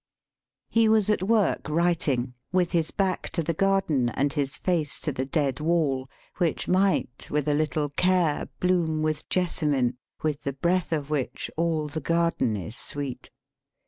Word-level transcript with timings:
He 0.71 0.89
was 0.89 1.11
at 1.11 1.21
work 1.21 1.69
writing, 1.69 2.33
with 2.51 2.71
his 2.71 2.89
back 2.89 3.29
to 3.33 3.43
the 3.43 3.53
garden, 3.53 4.09
and 4.09 4.33
his 4.33 4.57
face 4.57 4.99
to 5.01 5.11
the 5.11 5.27
dead 5.27 5.59
wall, 5.59 6.09
which 6.37 6.67
might 6.67 7.27
with 7.29 7.47
a 7.47 7.53
little 7.53 7.89
care 7.89 8.49
bloom 8.59 9.03
with 9.03 9.29
jessamine, 9.29 9.97
with 10.23 10.41
the 10.41 10.53
breath 10.53 10.91
of 10.91 11.11
which 11.11 11.51
all 11.55 11.87
the 11.87 12.01
garden 12.01 12.57
is 12.57 12.75
sweet. 12.75 13.29